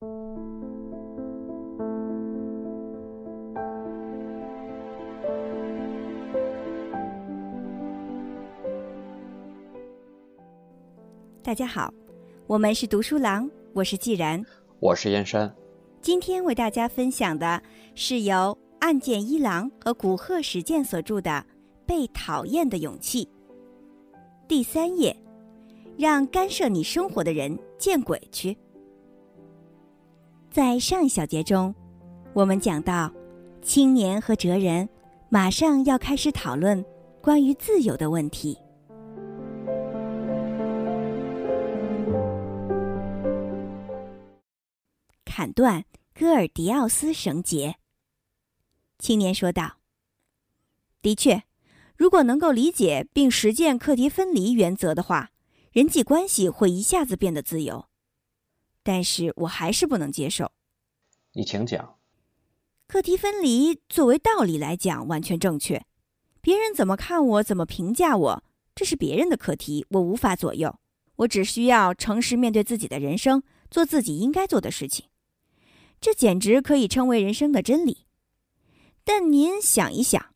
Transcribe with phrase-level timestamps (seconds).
[0.00, 0.06] 大
[11.54, 11.92] 家好，
[12.46, 14.42] 我们是读书郎，我是既然，
[14.78, 15.54] 我是燕山。
[16.00, 17.62] 今天为大家分享的
[17.94, 21.30] 是由岸见一郎和古贺史健所著的
[21.84, 23.26] 《被讨厌的勇气》
[24.48, 25.14] 第三页，
[25.98, 28.56] 让干涉你生活的人见鬼去。
[30.50, 31.72] 在上一小节中，
[32.32, 33.12] 我们讲到，
[33.62, 34.88] 青年和哲人
[35.28, 36.84] 马上要开始讨论
[37.22, 38.58] 关于自由的问题。
[45.24, 47.76] 砍断戈尔迪奥斯绳结。
[48.98, 49.76] 青年说道
[51.00, 51.44] ：“的确，
[51.96, 55.30] 如果能够理解并实践课题分离原则的话，
[55.70, 57.89] 人际关系会一下子变得自由。
[58.90, 60.50] 但是我还是不能接受。”
[61.34, 61.94] 你请讲。
[62.88, 65.86] 课题分离作为道理来讲完全正确，
[66.40, 70.74] 别人怎么看我，怎么评价我，这是别人的课题，我无法左右。
[71.18, 75.06] 我只需要诚实面对自己的人生，做自己应该做的事情。
[76.00, 78.06] 这简直可以称为人生的真理。
[79.04, 80.34] 但您想一想，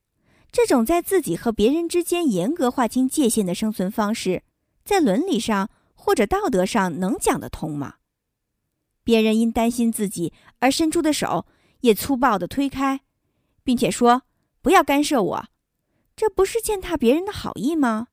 [0.52, 4.44] 这种在自己和别人之间严格划清界限的生存方式，
[4.84, 7.96] 在伦理上或者道德上能讲得通吗？
[9.04, 11.46] 别人因担心自己而伸出的手，
[11.80, 13.02] 也粗暴地推开，
[13.62, 14.22] 并且说
[14.60, 15.44] “不要干涉我”，
[16.16, 18.08] 这不是践踏别人的好意吗？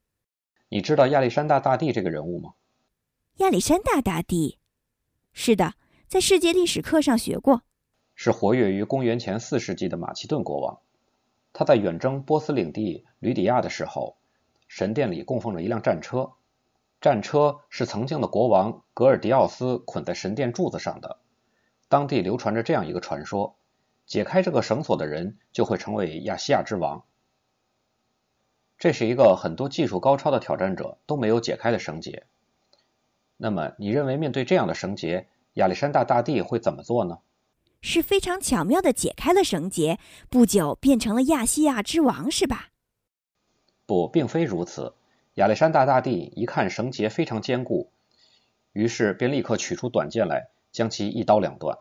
[0.70, 2.54] 你知道亚历山大大帝这个人物吗？
[3.38, 4.60] 亚历山大大帝，
[5.34, 5.74] 是的。
[6.08, 7.62] 在世界历史课上学过，
[8.16, 10.78] 是活跃于公元前四世纪的马其顿国王。
[11.54, 14.18] 他在远征波斯领地吕底亚的时候，
[14.68, 16.30] 神殿里供奉着一辆战车，
[17.02, 21.18] 战车是曾经的国王格尔迪奥斯捆在神殿柱子上的。
[21.90, 23.56] 当地流传着这样一个传说：
[24.06, 27.04] 解开这个绳索的人就会成为亚细亚之王。
[28.78, 32.28] 这是一个很多技术高超的挑战者都没有解开的绳结。
[33.38, 35.28] 那么，你认为面对这样的绳结？
[35.56, 37.18] 亚历山大大帝会怎么做呢？
[37.82, 42.70] 是非常巧妙的解开了绳结，不久变成了亚细亚之王，是吧？
[43.88, 44.94] 不，并非如此。
[45.36, 47.90] 亚历山大大帝一看绳结非常坚固，
[48.74, 51.78] 于是便立刻取出短剑来，将其一刀两断。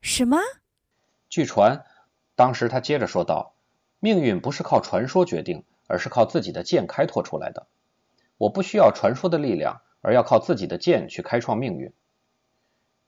[0.00, 0.38] 什么？
[1.28, 1.84] 据传，
[2.34, 3.54] 当时他接着说道
[4.00, 7.66] ：“命运不是靠传说决定，而是靠自己的剑开拓出来的。
[8.38, 11.92] 我不需要传说的力量，而要靠自己的剑去开创命运。”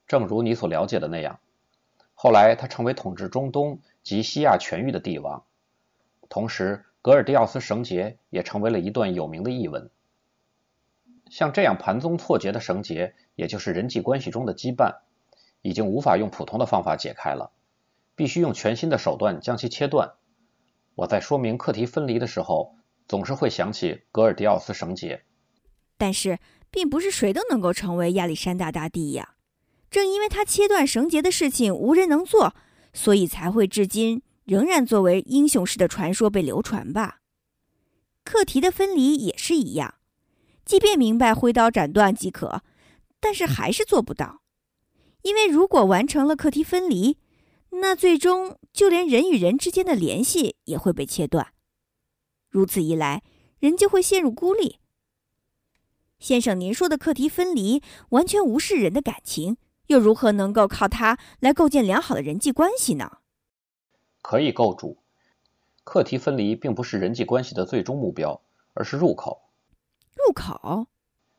[0.06, 1.40] 正如你所了解的那样，
[2.14, 5.44] 后来他成为统治中东及西亚全域的帝王。
[6.28, 9.90] 同时，格尔迪奥斯绳结也成为了一段有名的译文。
[11.30, 14.96] 像这样盘宗错节的绳结，也就是人际关系中的羁绊，
[15.62, 17.52] 已经无法用普通的方法解开了，
[18.14, 20.14] 必须用全新的手段将其切断。
[20.94, 22.74] 我在说明课题分离的时候，
[23.06, 25.22] 总是会想起格尔迪奥斯绳结。
[25.96, 26.38] 但是，
[26.70, 29.34] 并不是谁都能够成为亚历山大大帝呀。
[29.90, 32.54] 正因为他切断绳结的事情无人能做，
[32.92, 37.20] 所以才会至今仍然作为英雄式的传说被流传吧。
[38.24, 39.96] 课题的分离也是一样，
[40.64, 42.62] 即便明白挥刀斩断即可，
[43.20, 44.40] 但是还是做不到。
[45.20, 47.18] 因为如果完成了课题分离，
[47.72, 51.48] 那最终就连人与人之间的联系也会被切断。
[52.48, 53.22] 如此一来，
[53.58, 54.78] 人就会陷入孤立。
[56.18, 59.58] 先生，您说的课题分离完全无视人的感情。
[59.88, 63.18] 又如何能够靠它来构建良好的人际关系呢？
[64.28, 64.98] 可以构筑。
[65.84, 68.42] 课题分离并不是人际关系的最终目标，
[68.74, 69.40] 而是入口。
[70.12, 70.86] 入口。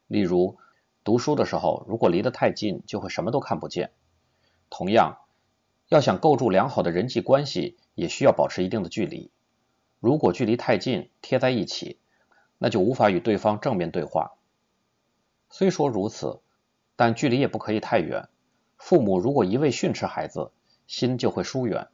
[0.07, 0.57] 例如，
[1.03, 3.91] 读书的时候，如果离得太近，就会什么都看不见。
[4.71, 5.19] 同样，
[5.89, 9.29] 要想构筑良好的人际关系，也需要保持一定的距离。
[9.99, 11.99] 如果距离太近，贴在一起，
[12.57, 14.31] 那就无法与对方正面对话。
[15.51, 16.41] 虽说如此，
[16.95, 18.29] 但距离也不可以太远。
[18.77, 20.51] 父母如果一味训斥孩子，
[20.87, 21.87] 心就会疏远。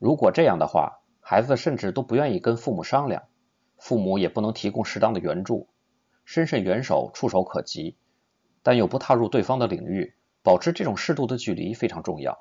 [0.00, 3.24] 如果这样的话，孩子甚至都不愿意跟父母商量，
[3.76, 5.68] 父母也不能提供适当的援助。
[6.24, 7.98] 伸伸援手，触手可及，
[8.62, 12.38] 但又不踏入对方的领域，保持这种适度的距离非常重要。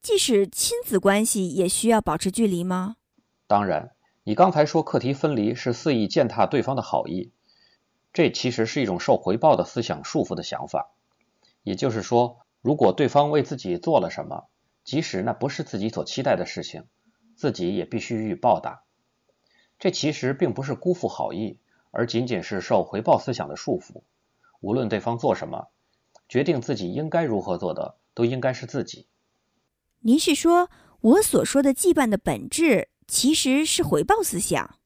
[0.00, 2.96] 即使亲子关系也需要保持距离吗？
[3.46, 3.92] 当然，
[4.24, 7.32] 你刚才说课题分离是肆意践踏对方的好意，
[8.14, 10.94] 这其实是一种受回报的思想束缚的想法。
[11.64, 14.46] 也就是说，如果对方为自己做了什么，
[14.88, 16.84] 即使那不是自己所期待的事情，
[17.36, 18.84] 自己也必须予以报答。
[19.78, 24.00] 这其实并不是辜负好意，而仅仅是受回报思想的束缚。
[24.62, 25.68] 无论对方做什么，
[26.26, 29.06] 决定自己应该如何做的，都应该是自己。
[29.98, 30.70] 您是说，
[31.02, 34.78] 我所说的羁绊的本质其实是回报思想？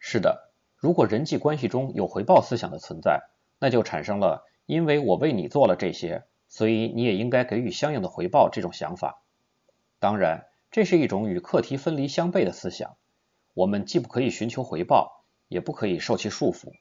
[0.00, 3.22] 是的，如果人际关系中有回报思想的存在，
[3.60, 9.22] 那就产生了“因为我为你做了这些，所以你也应该给予相应的回报”这种想法。
[9.98, 12.96] 当然，这是一种与课题分离相悖的思想。
[13.54, 16.72] 我们既不可以寻求回报，也不可以受其束缚。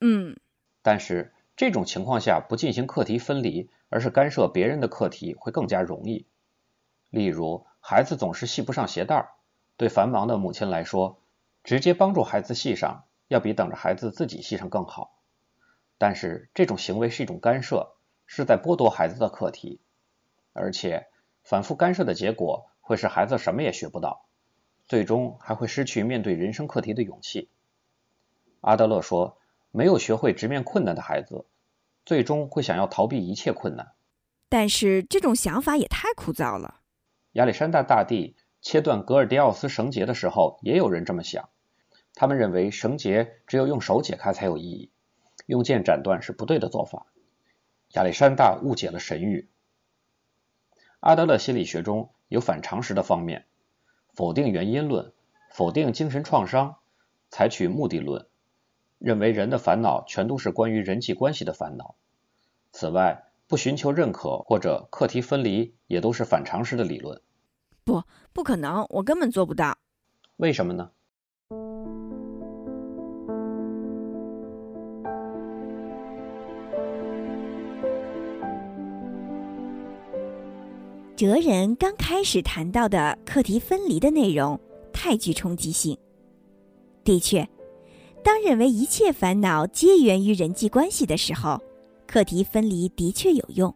[0.00, 0.38] 嗯，
[0.80, 6.26] 但是这种情况下不进行课题分离，而是干涉别人的课题，会更加容易。
[7.10, 9.28] 例如，孩子总是系不上鞋带儿，
[9.76, 11.20] 对繁忙的母亲来说，
[11.62, 15.18] 直接帮助孩子系上，要比等着孩子自己系上更好。
[15.98, 17.94] 但是这种行为是一种干涉，
[18.26, 19.80] 是在剥夺孩子的课题，
[20.54, 21.06] 而且
[21.52, 24.24] 反复干涉的结果会使孩子什么也学不到，
[24.86, 27.50] 最终还会失去面对人生课题的勇气。
[28.62, 29.36] 阿德勒说，
[29.70, 31.44] 没有学会直面困难的孩子，
[32.06, 33.92] 最终会想要逃避一切困难。
[34.48, 36.80] 但是这种想法也太枯燥了。
[37.32, 41.50] 亚历山大大帝切断格尔迪奥斯绳结的时候，也有人这么想。
[42.14, 44.90] 他们认为绳结只有用手解开才有意义，
[45.44, 47.08] 用剑斩断是不对的做法。
[47.90, 49.48] 亚历山大误解了神谕。
[51.02, 53.44] 阿德勒心理学中有反常识的方面，
[54.14, 55.12] 否定原因论，
[55.50, 56.76] 否定精神创伤，
[57.28, 58.28] 采取目的论，
[59.00, 61.96] 认为人的烦恼全都是关于人际关系的烦恼。
[62.70, 67.20] 此外，不寻求认可或者课题分离，也都是反常识的理论。
[67.82, 69.76] 不，不可能，我根本做不到。
[70.36, 70.92] 为什么呢？
[81.22, 84.58] 哲人刚开始谈到的课题分离的内容
[84.92, 85.96] 太具冲击性。
[87.04, 87.48] 的确，
[88.24, 91.62] 当认为一切烦恼皆源于人际关系的时候。
[92.08, 93.72] 课题分离的确有用，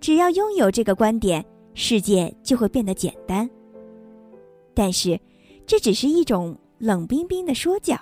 [0.00, 3.48] 只要拥有这个观点，世界就会变得简单。
[4.72, 5.20] 但是，
[5.66, 7.94] 这只是一种冷冰冰的说教，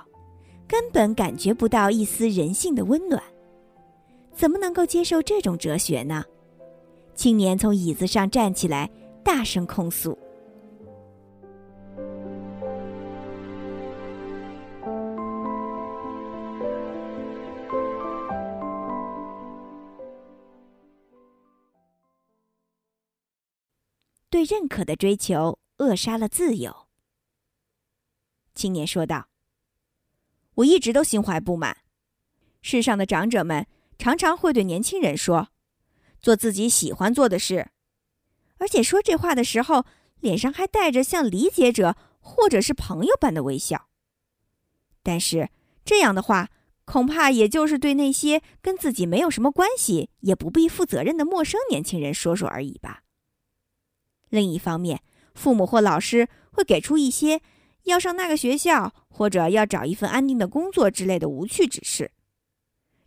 [0.68, 3.20] 根本感觉不到一丝人性的温暖。
[4.32, 6.24] 怎么能够接受这种哲学呢？
[7.16, 8.88] 青年从椅子上站起来，
[9.24, 10.16] 大声控诉。
[24.28, 26.86] 对认可的追求扼杀了自由。
[28.54, 29.28] 青年说道
[30.56, 31.78] ：“我一直都心怀不满。
[32.60, 33.66] 世上的长者们
[33.98, 35.48] 常常会对年轻人说
[36.26, 37.68] ：‘做自己喜欢做的事。’
[38.58, 39.84] 而且说这话的时候，
[40.18, 43.86] 脸上还带着像理解者或者是朋友般的微笑。
[45.04, 45.50] 但是
[45.84, 46.50] 这样的话，
[46.84, 53.04] 恐怕也就是对那些跟自己没有什么关系、也不必负责任的陌生年轻人说说而已吧。”
[54.28, 55.00] 另一方面，
[55.32, 57.40] 父母或老师会给出一些
[57.84, 62.10] 要上那个学校或者要找一份安定的工作之类的无趣指示。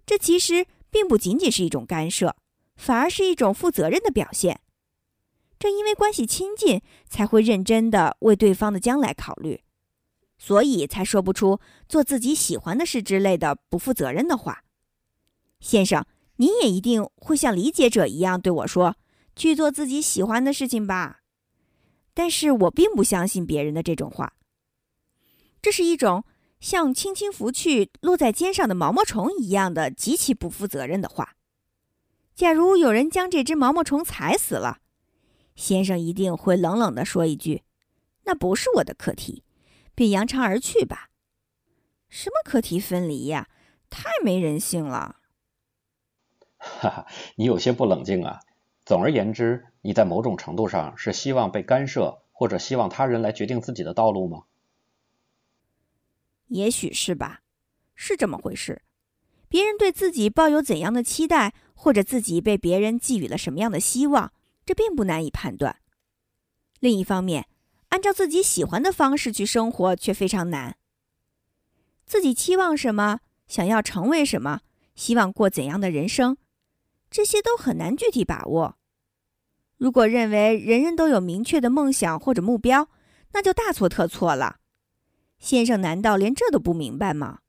[0.06, 2.38] 这其实并不仅仅是一种干涉，
[2.80, 4.62] 反而是一种负责任的表现。
[5.60, 9.62] 正因为关系亲近，才会认真的为对方的将来考虑，
[10.38, 11.60] 所以才说不出
[11.90, 14.64] 做自己喜欢的事之类的不负责任的话。
[15.60, 16.06] 先生，
[16.38, 18.96] 你也一定会像理解者一样对我说。
[19.36, 21.22] 去做自己喜欢的事情吧，
[22.14, 24.34] 但是我并不相信别人的这种话。
[25.62, 26.26] 这是一种
[26.60, 31.36] 像轻轻拂去落在肩上的毛毛虫一样的极其不负责任的话。
[32.40, 34.80] 假如有人将这只毛毛虫踩死了，
[35.58, 37.64] 先生一定会冷冷地说一句
[38.24, 39.44] ：“那不是我的课题，
[39.94, 41.10] 便扬长而去吧。”
[42.08, 43.50] 什么课题分离呀？
[43.90, 45.18] 太没人性了！
[46.56, 48.40] 哈哈，你有些不冷静啊。
[48.86, 54.44] 总而言之，你在某种程度上是希望被干涉，或者希望他人来决定自己的道路吗？
[56.48, 57.42] 也许是吧，
[57.96, 58.82] 是这么回事。
[59.50, 64.34] 别人对自己抱有怎样的期待，或者自己被别人寄予了什么样的希望，
[64.66, 65.78] 这并不难以判断。
[66.82, 67.48] 另一方面，
[67.88, 70.76] 按照自己喜欢的方式去生活却非常难。
[72.06, 74.60] 自己期望什么，想要成为什么，
[74.94, 76.36] 希望过怎样的人生，
[77.10, 78.78] 这些都很难具体把握。
[79.78, 82.90] 如果认为人人都有明确的梦想或者目标，
[83.32, 84.58] 那就大错特错了。
[85.38, 87.40] 先生难道连这都不明白吗？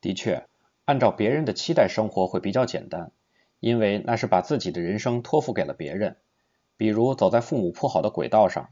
[0.00, 0.47] 的确，
[0.88, 3.12] 按照别人的期待生活会比较简单，
[3.60, 6.16] 因为那是把自己的人生托付给了别人。
[6.78, 8.70] 比如走在父母铺好的轨道上，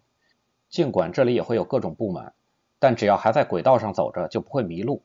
[0.71, 2.33] 尽管这里也会有各种不满，
[2.79, 5.03] 但只要还在轨道上走着，就不会迷路。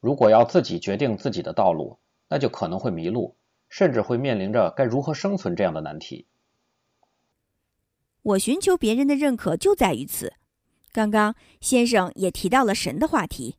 [0.00, 1.96] 如果要自己决定自己的道路，
[2.28, 3.34] 那就可能会迷路。
[3.70, 6.26] 甚至会面临着该如何生存这样的难题。
[8.22, 10.34] 我寻求别人的认可就在于此。
[10.92, 13.56] 刚刚先生也提到了神的话题。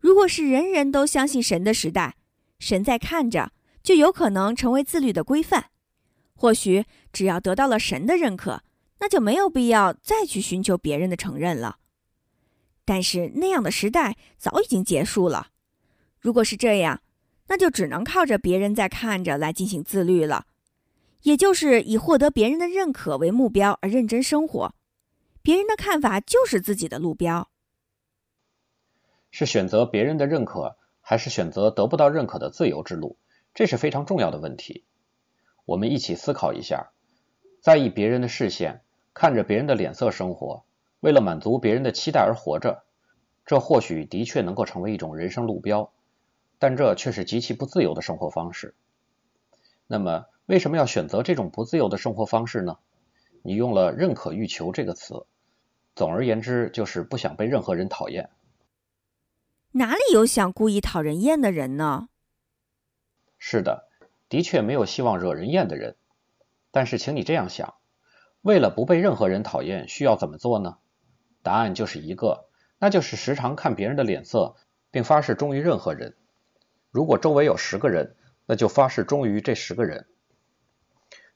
[0.00, 2.16] 如果是人人都相信神的时代，
[2.58, 3.52] 神在看着，
[3.82, 5.70] 就有可能成为自律的规范。
[6.34, 8.62] 或许只要得到了神的认可，
[8.98, 11.76] 那就没有必要再去寻求别人的承认了。
[12.86, 15.48] 但是那样的时代早已经结束了。
[16.18, 17.02] 如果是这样，
[17.48, 20.46] 那就只能靠着别人在看着来进行自律了。
[21.24, 24.74] 也就是以获得别人的认可为目标而认真生活，
[25.42, 27.49] 别人的看法就是自己的路标。
[29.30, 33.16] 是选择别人的认可，还是选择得不到认可的自由之路？
[33.54, 34.84] 这是非常重要的问题。
[35.64, 36.90] 我们一起思考一下：
[37.60, 38.82] 在意别人的视线，
[39.14, 40.64] 看着别人的脸色生活，
[41.00, 42.84] 为了满足别人的期待而活着，
[43.46, 45.92] 这或许的确能够成为一种人生路标，
[46.58, 48.74] 但这却是极其不自由的生活方式。
[49.86, 52.78] 那么，为什么要选择这种不自由的生活方式呢？
[53.42, 55.24] 你用了“认可欲求”这个词，
[55.94, 58.30] 总而言之就是不想被任何人讨厌。
[59.72, 62.08] 哪里有想故意讨人厌的人呢？
[63.38, 63.88] 是的，
[64.28, 65.96] 的确没有希望惹人厌的人。
[66.72, 67.74] 但是，请你这样想：
[68.40, 70.78] 为了不被任何人讨厌，需要怎么做呢？
[71.42, 72.48] 答案就是一个，
[72.78, 74.56] 那就是时常看别人的脸色，
[74.90, 76.16] 并发誓忠于任何人。
[76.90, 80.08] 如果周围有十个人，那就发誓忠于这十个人。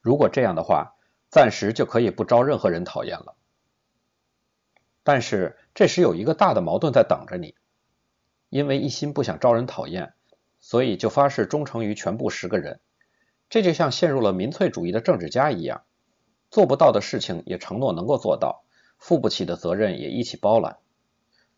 [0.00, 0.96] 如果这样的话，
[1.30, 3.36] 暂时就可以不招任何人讨厌了。
[5.04, 7.54] 但是这时有一个大的矛盾在等着你，
[8.54, 10.14] 因为一心不想招人讨厌，
[10.60, 12.78] 所以就发誓忠诚于全部十个人。
[13.50, 15.82] 这就像陷入了民粹主义的政治家一样，
[16.52, 18.62] 做不到的事情也承诺能够做到，
[18.96, 20.78] 负不起的责任也一起包揽。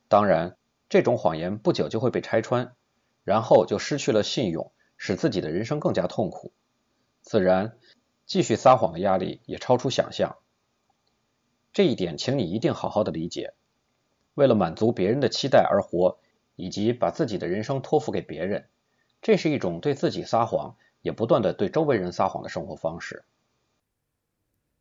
[0.09, 0.57] 当然，
[0.89, 2.73] 这种谎言不久就会被拆穿，
[3.25, 6.51] 然后就失去了信用，使自己的人生更加痛苦。
[7.21, 7.77] 自然。
[8.25, 10.39] 继续撒谎的压力也超出想象，
[11.75, 13.53] 这一点请你一定好好的理解。
[14.35, 16.19] 为了满足别人的期待而活，
[16.57, 18.69] 以及把自己的人生托付给别人，
[19.23, 23.25] 这是一种对自己撒谎，也不断的对周围人撒谎的生活方式。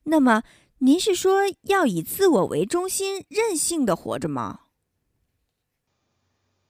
[0.03, 0.43] 那么，
[0.79, 4.61] 您是说要以自我为中心、任性的活着吗？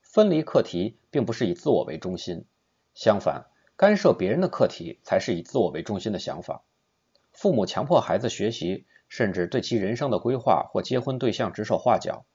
[0.02, 2.46] 分离课题并不是以自我为中心，
[2.94, 3.48] 相反。
[3.78, 6.64] 干涉别人的课题才是以自我为中心的想法。
[7.34, 12.26] 父母强迫孩子学习，甚至对其人生的规划或结婚对象指手画脚，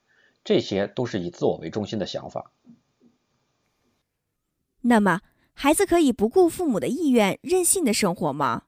[0.44, 2.52] 这些都是以自我为中心的想法。
[4.80, 5.20] 那么，
[5.52, 8.64] 孩子可以不顾父母的意愿，任性的生活吗？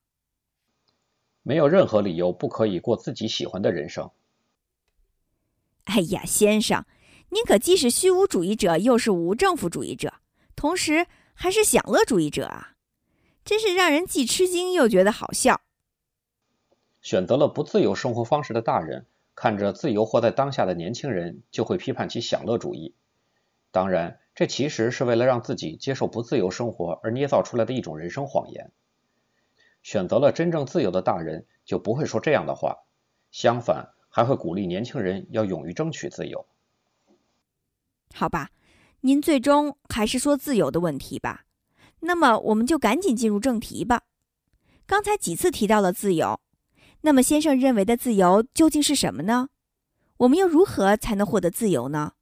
[1.42, 4.10] 没有任何理由不可以过自己喜欢的人生。
[5.84, 6.84] 哎呀，先生，
[7.30, 10.14] 您可既是虚无主义者，又是无政府主义者，
[10.54, 11.06] 同时。
[11.34, 12.74] 还是享乐主义者啊，
[13.42, 15.62] 真是让人既吃惊又觉得好笑。
[17.00, 19.06] 选择了不自由生活方式的大人，
[19.42, 22.94] 看着自由活在当下的年轻人，就会批判其享乐主义。
[23.72, 28.70] 当然，这其实是为了让自己接受不自由生活而捏造出来的一种人生谎言。
[29.82, 32.84] 选择了真正自由的大人，就不会说这样的话，
[33.32, 36.46] 相反，还会鼓励年轻人要勇于争取自由。
[38.14, 38.50] 好吧。
[39.00, 41.46] 您最终还是说自由的问题吧，
[41.98, 44.02] 那么我们就赶紧进入正题吧。
[44.86, 46.38] 刚才几次提到了自由，
[47.04, 49.48] 那么先生认为的自由究竟是什么呢？
[50.18, 52.12] 我们又如何才能获得自由呢？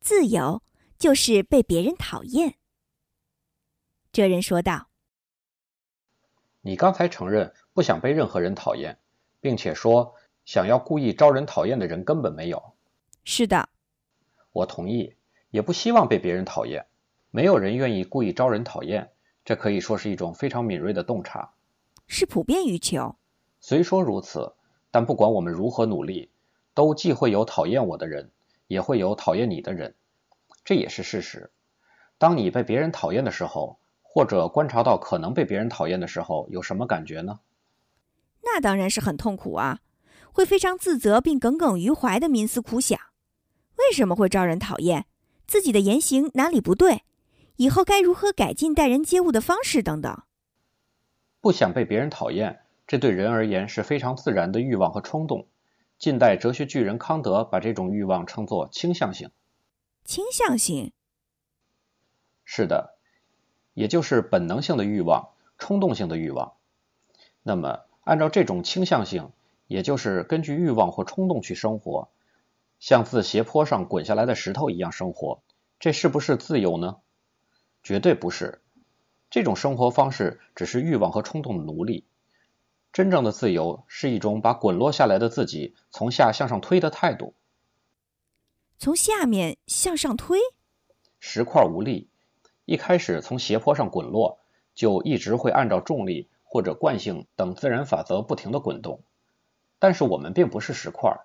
[0.00, 0.62] 自由
[0.98, 2.56] 就是被别人讨厌。
[4.10, 4.89] 这人说道
[6.62, 8.98] ：“你刚才承认不想被任何人讨厌，
[9.40, 10.14] 并且说
[10.44, 12.62] 想要故意招人讨厌的人根本没有。”
[13.24, 13.68] 是的，
[14.52, 15.14] 我同意，
[15.50, 16.86] 也不希望被别人讨厌。
[17.30, 19.10] 没有人愿意故意招人讨厌，
[19.44, 21.52] 这可以说是一种非常敏锐的洞察，
[22.06, 23.14] 是普遍欲求。
[23.60, 24.52] 虽说如此，
[24.90, 26.30] 但不管我们如何努力，
[26.74, 28.30] 都既会有讨厌我的人，
[28.66, 29.94] 也会有讨厌你的人。
[30.64, 31.50] 这也是事实。
[32.18, 33.78] 当你被别人讨厌的时候，
[34.12, 37.38] 或者观察到可能被别人讨厌的时候，有什么感觉呢？
[38.42, 39.78] 那当然是很痛苦啊，
[40.32, 42.98] 会非常自责并耿耿于怀的冥思苦想：
[43.76, 45.06] 为什么会招人讨厌？
[45.46, 47.02] 自己的言行哪里不对？
[47.56, 50.22] 以后该如何改进待人接物的方式等等。
[51.40, 55.46] 不想被别人讨厌，这对人而言是非常自然的欲望和冲动。
[55.98, 59.30] 近代哲学巨人康德把这种欲望称作倾向性。
[60.04, 60.92] 倾向性，
[62.44, 62.98] 是的，
[63.80, 66.52] 也就是本能性的欲望、冲动性的欲望。
[67.42, 69.30] 那么，按照这种倾向性，
[69.68, 72.10] 也就是根据欲望或冲动去生活，
[72.78, 75.40] 像自斜坡上滚下来的石头一样生活，
[75.78, 76.98] 这是不是自由呢？
[77.82, 78.60] 绝对不是。
[79.30, 82.04] 这种生活方式只是欲望和冲动的奴隶。
[82.92, 87.32] 真正的自由是一种把滚落下来的自己从下向上推的态度。
[88.76, 90.38] 从下面向上推，
[91.18, 92.09] 石块无力，
[92.70, 94.38] 一开始从斜坡上滚落，
[94.76, 99.02] 就一直会按照重力或者惯性等自然法则不停的滚动。
[99.80, 101.18] 但是我们并不是石块，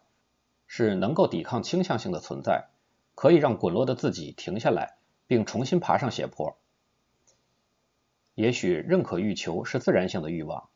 [0.65, 2.69] 是能够抵抗倾向性的存在，
[3.13, 4.97] 可以让滚落的自己停下来，
[5.27, 6.57] 并重新爬上斜坡。
[8.33, 10.69] 也许认可欲求是自然性的欲望。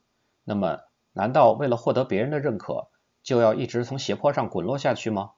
[0.44, 0.82] 那么，
[1.14, 2.90] 难道为了获得别人的认可，
[3.24, 5.32] 就要一直从斜坡上滚落下去吗？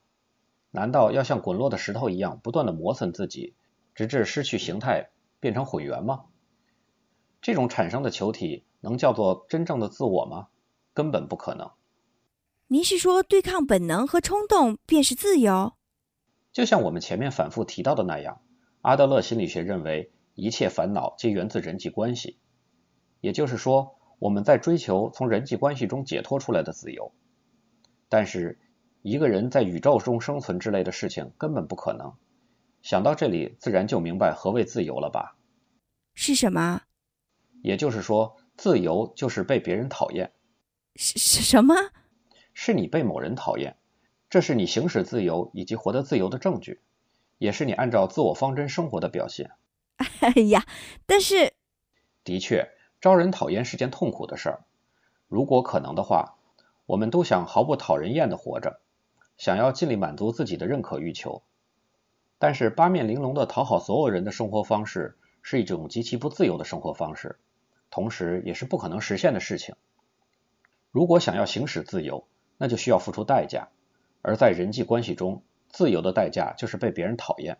[0.71, 3.55] 难道要像滚落的石头一样，不断的磨损自己，
[3.95, 5.07] 直至失去形态，
[5.41, 6.27] 变成混元吗？
[7.41, 10.47] 这种产生的球体能叫做真正的自我吗？
[10.93, 11.69] 根本不可能。
[12.67, 15.73] 您是说，对抗本能和冲动便是自由？
[16.53, 18.39] 就像我们前面反复提到的那样，
[18.81, 22.37] 阿德勒心理学认为，一切烦恼皆源自人际关系，
[23.19, 23.97] 也就是说。
[24.21, 27.11] 我们在追求从人际关系中解脱出来的自由，
[28.07, 28.59] 但是
[29.01, 32.13] 一个人在宇宙中生存之类的事情根本不可能。
[32.81, 35.35] 想到这里，自然就明白何谓自由了吧？
[36.13, 36.81] 是什么？
[37.61, 40.31] 也就是说，自由就是被别人讨厌。
[40.95, 41.75] 是是什么？
[42.53, 43.77] 是你被某人讨厌，
[44.29, 46.81] 这是你行使自由以及活得自由的证据，
[47.37, 49.51] 也是你按照自我方针生活的表现。
[50.19, 50.65] 哎呀，
[51.05, 51.53] 但是，
[52.23, 52.69] 的确。
[52.99, 54.63] 招人讨厌是件痛苦的事儿。
[55.27, 56.35] 如果可能的话，
[56.85, 58.79] 我们都想毫不讨人厌的活着，
[59.37, 61.41] 想要尽力满足自己的认可欲求。
[62.41, 67.37] 但是八面玲珑的讨好所有人的生活方式是一种极其不自由的生活方式，
[67.91, 69.75] 同时也是不可能实现的事情。
[70.89, 72.25] 如果想要行使自由，
[72.57, 73.67] 那就需要付出代价。
[74.23, 77.59] 而在人际关系中，自由的代价就是被别人讨厌。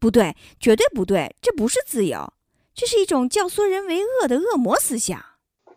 [0.00, 2.32] 不对，绝对不对，这不是自由。
[2.74, 5.24] 这是一种教唆人为恶的恶魔思想。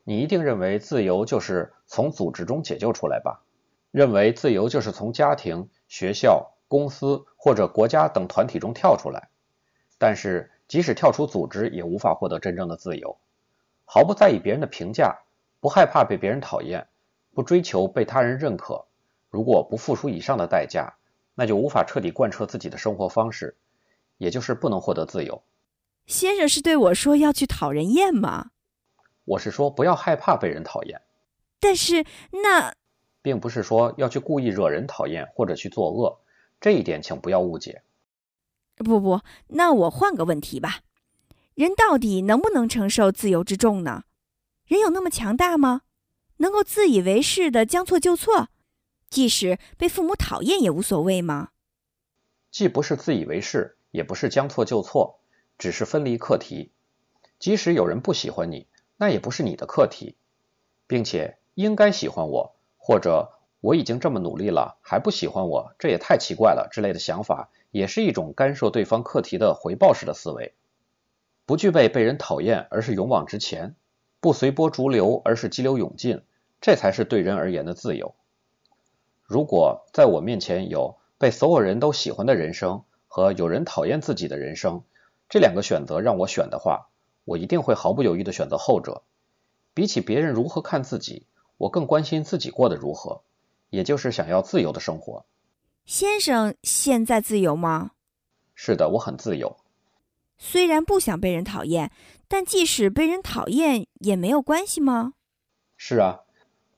[0.05, 3.43] 你一定认为自由就是从组织中解救出来吧？
[3.91, 9.29] 认为自由就是从家庭、学校、公司或者国家等团体中跳出来。
[9.99, 13.15] 但是，即使跳出组织，也无法获得真正的自由。
[13.85, 15.19] 毫不在意别人的评价，
[15.59, 16.87] 不害怕被别人讨厌，
[17.35, 18.85] 不追求被他人认可。
[19.29, 20.95] 如果不付出以上的代价，
[21.35, 23.55] 那就无法彻底贯彻自己的生活方式，
[24.17, 25.43] 也就是不能获得自由。
[26.07, 28.49] 先生是对我说要去讨人厌吗？
[29.25, 30.99] 我是说不要害怕被人讨厌。
[31.59, 32.73] 但是那，
[33.21, 36.19] 并不是说要去故意惹人讨厌或者去作恶，
[36.63, 37.83] 这一点请不要误解。
[38.77, 40.79] 不不，那我换个问题吧：
[41.55, 44.05] 人到底能不能承受自由之重呢？
[44.65, 45.81] 人有那么强大吗？
[46.37, 48.47] 能够自以为是的将错就错，
[49.09, 51.49] 即使被父母讨厌也无所谓吗？
[52.49, 55.19] 既不是自以为是，也不是将错就错。
[55.57, 56.71] 只是分离课题，
[57.39, 60.15] 即使有人不喜欢你，那也不是你的课题，
[60.87, 70.53] 并且应该喜欢我，或者我已经这么努力了还不喜欢我，这也太奇怪了之类的想法，也是一种干涉对方课题的回报式的思维。
[71.45, 73.75] 不具备被人讨厌，而是勇往直前；
[74.19, 76.23] 不随波逐流，而是激流勇进，
[76.59, 78.15] 这才是对人而言的自由。
[79.23, 84.83] 如果在我面前有被所有人都喜欢的人生和有人讨厌自己的人生，
[85.29, 86.89] 这两个选择让我选的话，
[87.23, 89.03] 我一定会毫不犹豫的选择后者。
[89.73, 93.21] 比起别人如何看自己，我更关心自己过得如何，
[93.73, 95.25] 也就是想要自由的生活。
[95.83, 97.89] 先生，现在自由吗？
[98.53, 99.57] 是的，我很自由。
[100.37, 101.91] 虽然不想被人讨厌，
[102.27, 105.13] 但即使被人讨厌也没有关系吗？
[105.75, 106.19] 是啊，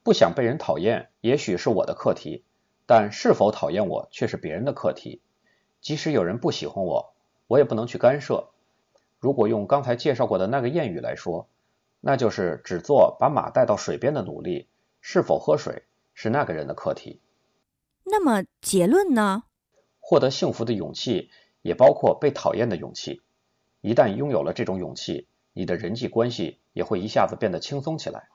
[0.04, 2.46] 不想被人讨厌，也许是我的课题，
[2.86, 5.22] 但是否讨厌我却是别人的课题。
[5.82, 7.14] 即使有人不喜欢我。
[7.48, 8.50] 我也不能去干涉。
[9.20, 11.48] 如果用刚才介绍过的那个谚语来说，
[12.00, 14.68] 那就是只做把马带到水边的努力，
[15.02, 15.84] 是否喝水
[16.16, 17.22] 是那个人的课题。
[18.04, 19.44] 那么结论呢？
[20.00, 21.30] 获得幸福的勇气
[21.62, 23.22] 也包括被讨厌的勇气。
[23.82, 28.30] 一旦拥有了这种勇气，你的人际关系也会一下子变得轻松起来。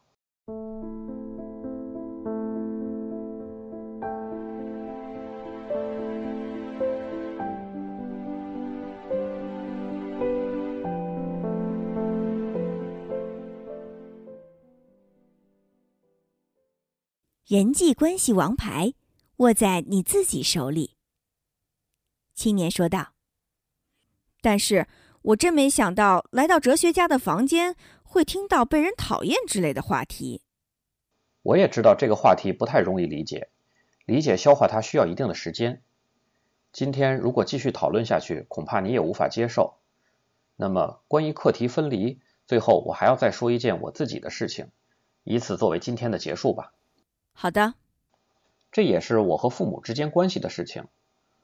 [17.50, 18.94] 人际关系王牌
[19.38, 20.94] 握在你自己手里。
[22.32, 23.14] 青年说道
[24.40, 24.86] ：“但是
[25.22, 30.42] 我真没想到来到哲学家的房间会听到被人讨厌之类的话题。
[31.42, 33.48] 我也知道这个话题不太容易理解，
[34.04, 35.82] 理解消化它需要一定的时间。
[36.70, 39.80] 今天如果继续讨论下去，恐怕你也无法接受。
[40.54, 44.70] 那么关于课题分离，最后我还要再说一件我自己的事情，
[45.24, 46.74] 以此作为今天的结束吧。
[47.42, 47.72] 好的，
[48.70, 50.88] 这也是我和父母之间关系的事情。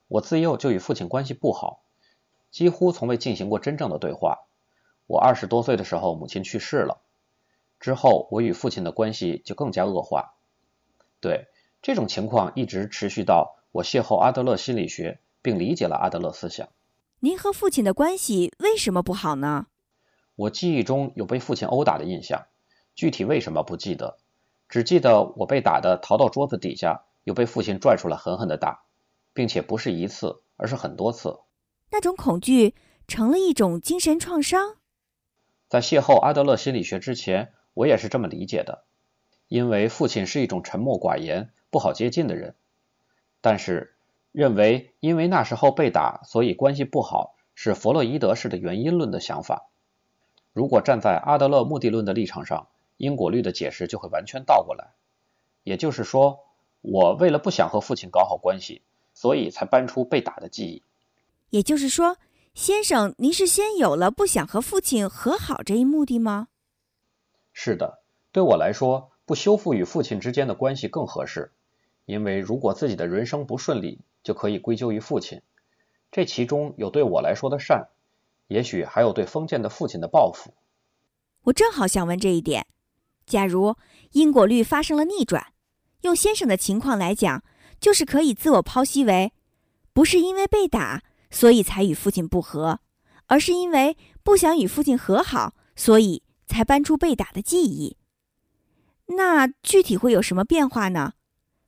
[0.09, 1.85] 我自幼就与父亲关系不好，
[2.51, 4.41] 几乎从未进行过真正的对话。
[5.07, 7.01] 我二十多岁的时候，母亲去世了，
[7.81, 10.35] 之后我与父亲的关系就更加恶化。
[11.19, 11.47] 对
[11.81, 16.69] 这种情况一直持续到我邂逅阿德勒心理学，并理解了阿德勒思想。
[17.21, 19.69] 您和父亲的关系为什么不好呢？
[20.35, 22.45] 我记忆中有被父亲殴打的印象，
[22.95, 24.19] 具体为什么不记得，
[24.69, 28.83] 只记得我被打的逃到桌子底下，又被父亲拽出来狠狠的打。
[29.37, 31.41] 并且不是一次，而是很多次。
[31.91, 32.75] 那种恐惧
[33.07, 34.77] 成了一种精神创伤。
[35.69, 38.85] 在邂逅阿德勒心理学之前，我也是这么理解的，
[39.49, 42.55] 因为父亲是一种沉默寡言、不好接近的人。
[43.43, 43.95] 但是，
[44.33, 49.69] 认为因为那时候被打，所以关系不好，是弗洛伊德式的原因论的想法。
[50.55, 54.89] 如果站在阿德勒目的论的立场上，因果律的解释就会完全倒过来。
[55.63, 56.41] 也就是说，
[56.83, 58.83] 我为了不想和父亲搞好关系。
[59.19, 60.83] 所以才搬出被打的记忆。
[61.49, 62.19] 也就是说，
[62.53, 66.49] 先生，您是先有了不想和父亲和好这一目的吗？
[67.55, 71.51] 是的，对我来说，不修复与父亲之间的关系更合适。
[72.05, 75.41] 因为如果自己的人生不顺利，就可以归咎于父亲。
[76.13, 77.89] 这其中有对我来说的善，
[78.49, 80.53] 也许还有对封建的父亲的报复。
[81.45, 82.67] 我正好想问这一点：
[83.27, 83.77] 假如
[84.13, 85.53] 因果律发生了逆转，
[86.03, 87.43] 用先生的情况来讲。
[87.79, 89.35] 就是可以自我剖析为，
[89.93, 92.81] 不是因为被打，所以才与父亲不和，
[93.27, 97.99] 而是因为不想与父亲和好，所以才搬出被打的记忆。
[99.09, 101.13] 那具体会有什么变化呢？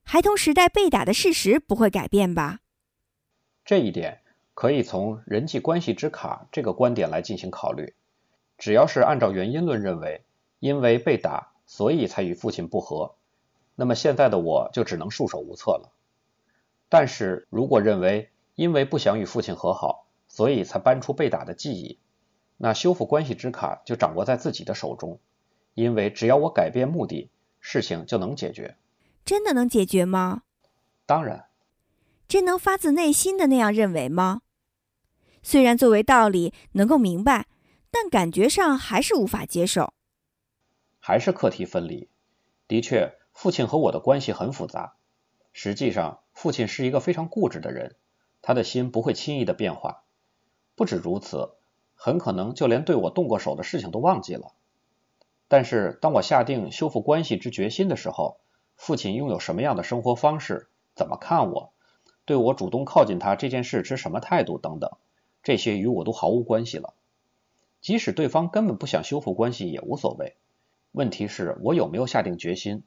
[0.02, 2.60] 孩童时代被打的事实不会改变吧？
[3.62, 4.22] 这一点
[4.54, 7.92] 可以从人际关系之卡这个观点来进行考虑。
[8.56, 10.24] 只要是按照原因论认为，
[10.58, 13.14] 因为被打，所以才与父亲不和，
[13.74, 15.92] 那么现在的我就只能束手无策了。
[16.88, 21.98] 但是如果认为因为不想与父亲和好，所以才搬出被打的记忆，
[22.56, 25.20] 那修复关系之卡就掌握在自己的手中，
[25.74, 28.76] 因为只要我改变目的，事情就能解决。
[29.24, 30.42] 真的能解决吗？
[31.06, 31.46] 当然。
[32.26, 34.42] 真能发自内心的那样认为吗？
[35.42, 37.46] 虽然作为道理能够明白，
[37.90, 39.94] 但感觉上还是无法接受。
[41.08, 42.10] 还是课题分离。
[42.66, 44.96] 的确，父亲和我的关系很复杂。
[45.54, 47.96] 实际上，父亲是一个非常固执的人，
[48.42, 50.02] 他的心不会轻易的变化。
[50.76, 51.52] 不止如此，
[51.94, 54.52] 很可能就连对我动过手的事情都忘记了。
[55.48, 58.36] 但是，当我下定修复关系之决心的时候，
[58.76, 61.72] 父亲拥有什么样的生活方式，怎么看我，
[62.26, 64.90] 对我主动靠近他这件事持什么态度等等，
[65.42, 66.92] 这些与我都毫无关系了。
[67.80, 70.36] 即使对方根本不想修复关系也无所谓。
[70.98, 72.82] 问题是我有没有下定决心？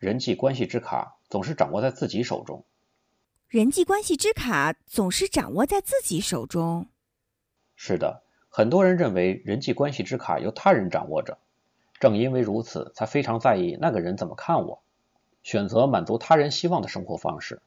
[0.00, 2.64] 人际关系之卡总是掌握在自己手中。
[3.46, 6.88] 人际关系之卡总是掌握在自己手中。
[7.76, 11.38] 是的，很多人认为人际关系之卡由他人掌握着，
[12.00, 14.82] 正因为如此，才非常在意那个人怎么看我，
[15.44, 17.62] 选择满足他人希望的生活方式。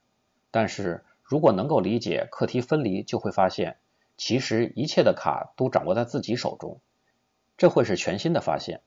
[0.52, 3.78] 但是如果能够理解课题分离，就会发现，
[4.18, 6.82] 其实一切的卡都掌握在自己手中，
[7.56, 8.82] 这会是全新的发现。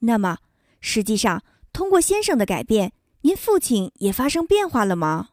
[0.00, 0.38] 那么，
[0.80, 1.42] 实际上。
[1.72, 5.28] 通过先生的改变，您父亲也发生变化了吗？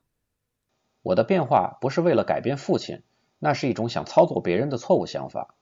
[1.01, 3.01] 我的变化不是为了改变父亲，
[3.39, 5.55] 那是一种想操作别人的错误想法。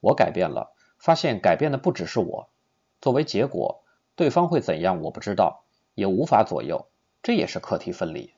[0.00, 2.50] 我改变了，发现改变的不只是我。
[3.00, 3.82] 作为结果，
[4.14, 6.90] 对方会怎样我不知道，也无法左右，
[7.22, 8.34] 这也是课题分离。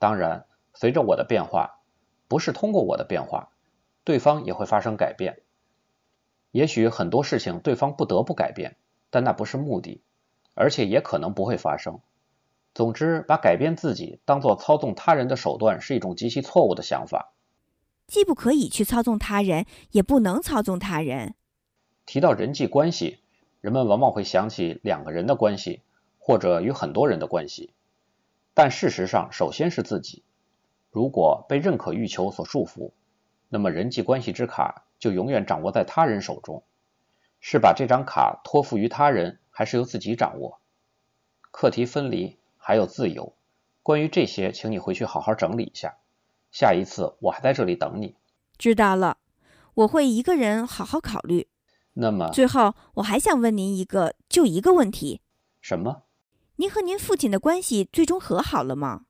[0.00, 1.78] 当然，随着我的变化，
[2.26, 3.50] 不是通过我的变化，
[4.02, 5.42] 对方也会发生改变。
[6.52, 8.76] 也许很多事情对方不得不改变，
[9.10, 10.00] 但那不是目的。
[10.54, 12.00] 而且也可能不会发生。
[12.74, 17.32] 总之，把改变自己当做操纵他人的手段是一种极其错误的想法。
[18.06, 21.34] 既不可以去操纵他人，也不能操纵他人。
[22.04, 23.20] 提到人际关系，
[23.62, 25.80] 人们往往会想起两个人的关系，
[26.18, 27.72] 或者与很多人的关系。
[28.52, 30.22] 但事实上，首先是自己。
[30.90, 32.90] 如果被认可欲求所束缚，
[33.48, 36.62] 那么人际关系之卡就永远掌握在他人手中。
[37.40, 39.40] 是把这张卡托付于他人。
[39.54, 40.60] 还是由自己掌握，
[41.50, 43.36] 课题分离还有自由。
[43.82, 45.98] 关于这些，请你回去好好整理一下。
[46.50, 48.16] 下一次我还在这里等你。
[48.56, 49.18] 知道了，
[49.74, 51.48] 我会一个人好好考虑。
[51.92, 55.20] 那么，最后我还想问您一个，就一个问题：
[55.60, 56.04] 什么？
[56.56, 59.04] 您和您父亲的关系最终和好了吗？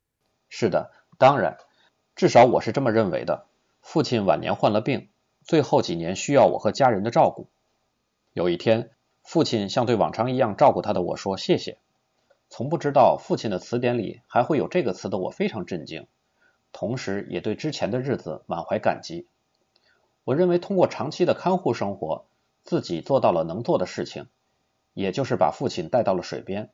[0.49, 1.57] 是的，当然，
[2.17, 3.47] 至少我是这么认为的。
[3.81, 5.09] 父亲晚年患了病，
[5.45, 7.49] 最后几年需要我和家人的照顾。
[8.33, 8.91] 有一天，
[9.23, 11.79] 父亲像对往常一样照顾他的我说：“谢谢。”
[12.51, 16.07] 从不知道父亲的词典里还会有这个词的我非常震惊，
[16.73, 19.27] 同时也对之前的日子满怀感激。
[20.25, 22.25] 我认为通过长期的看护生活。
[22.65, 24.29] 自己做到了能做的事情，
[24.95, 26.71] 也就是把父亲带到了水边，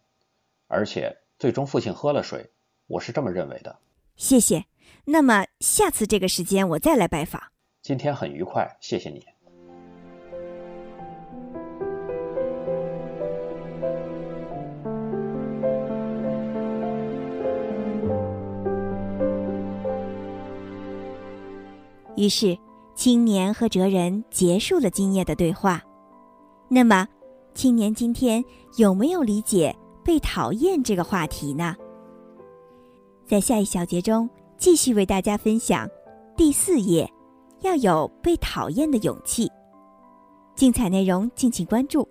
[0.66, 2.50] 而且最终父亲喝了水，
[2.88, 3.78] 我是这么认为的。
[4.14, 4.66] 谢谢。
[5.06, 7.42] 那么下次这个时间我再来拜访。
[7.88, 9.24] 今天很愉快，谢谢你。
[22.14, 22.58] 于是。
[22.94, 25.80] 青年和哲人结束了今夜的对话。
[26.68, 27.06] 那么，
[27.54, 28.44] 青年今天
[28.76, 29.74] 有没有理解
[30.04, 31.76] 被讨厌这个话题呢？
[33.24, 35.88] 在下一小节中，继续为大家分享
[36.36, 37.08] 第四页，
[37.60, 39.50] 要有被讨厌的勇气。
[40.54, 42.08] 精彩内容敬请关注。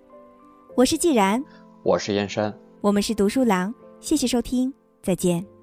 [0.76, 1.42] 我是既然，
[1.82, 3.74] 我是燕山，我们是读书郎。
[4.00, 5.57] 谢谢收听，再见。